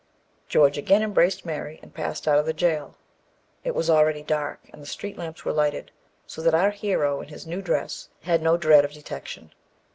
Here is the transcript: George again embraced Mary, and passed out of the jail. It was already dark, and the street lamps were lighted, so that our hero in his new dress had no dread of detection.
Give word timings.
George 0.47 0.79
again 0.79 1.03
embraced 1.03 1.45
Mary, 1.45 1.79
and 1.83 1.93
passed 1.93 2.27
out 2.27 2.39
of 2.39 2.47
the 2.47 2.53
jail. 2.55 2.95
It 3.63 3.75
was 3.75 3.87
already 3.87 4.23
dark, 4.23 4.61
and 4.73 4.81
the 4.81 4.87
street 4.87 5.15
lamps 5.15 5.45
were 5.45 5.53
lighted, 5.53 5.91
so 6.25 6.41
that 6.41 6.55
our 6.55 6.71
hero 6.71 7.21
in 7.21 7.27
his 7.29 7.45
new 7.45 7.61
dress 7.61 8.09
had 8.23 8.41
no 8.41 8.57
dread 8.57 8.83
of 8.83 8.93
detection. 8.93 9.53